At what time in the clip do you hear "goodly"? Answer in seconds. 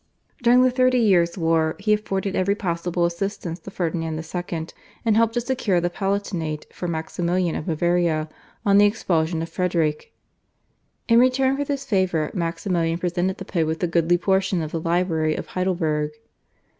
13.87-14.17